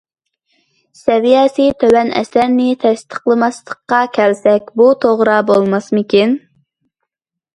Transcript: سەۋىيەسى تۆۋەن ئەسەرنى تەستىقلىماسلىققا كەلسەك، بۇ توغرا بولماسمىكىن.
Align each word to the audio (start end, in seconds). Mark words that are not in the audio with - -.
سەۋىيەسى 0.99 1.65
تۆۋەن 1.81 2.07
ئەسەرنى 2.21 2.69
تەستىقلىماسلىققا 2.85 3.99
كەلسەك، 4.17 4.73
بۇ 4.81 4.89
توغرا 5.05 5.35
بولماسمىكىن. 5.51 6.33